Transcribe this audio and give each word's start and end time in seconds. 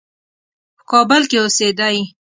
په 0.77 0.83
کابل 0.91 1.21
کې 1.29 1.37
اوسېدی. 1.41 1.97